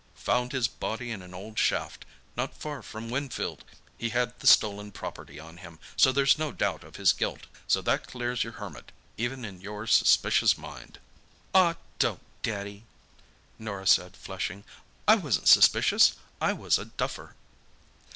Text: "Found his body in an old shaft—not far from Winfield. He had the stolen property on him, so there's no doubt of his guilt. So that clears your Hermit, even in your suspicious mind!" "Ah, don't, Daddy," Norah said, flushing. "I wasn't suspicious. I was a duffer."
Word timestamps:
"Found 0.15 0.51
his 0.51 0.67
body 0.67 1.11
in 1.11 1.21
an 1.21 1.35
old 1.35 1.59
shaft—not 1.59 2.57
far 2.57 2.81
from 2.81 3.11
Winfield. 3.11 3.63
He 3.99 4.09
had 4.09 4.33
the 4.39 4.47
stolen 4.47 4.91
property 4.91 5.39
on 5.39 5.57
him, 5.57 5.77
so 5.95 6.11
there's 6.11 6.39
no 6.39 6.51
doubt 6.51 6.83
of 6.83 6.95
his 6.95 7.13
guilt. 7.13 7.41
So 7.67 7.83
that 7.83 8.07
clears 8.07 8.43
your 8.43 8.53
Hermit, 8.53 8.91
even 9.15 9.45
in 9.45 9.61
your 9.61 9.85
suspicious 9.85 10.57
mind!" 10.57 10.97
"Ah, 11.53 11.75
don't, 11.99 12.23
Daddy," 12.41 12.83
Norah 13.59 13.85
said, 13.85 14.17
flushing. 14.17 14.63
"I 15.07 15.13
wasn't 15.17 15.47
suspicious. 15.49 16.13
I 16.41 16.51
was 16.51 16.79
a 16.79 16.85
duffer." 16.85 17.35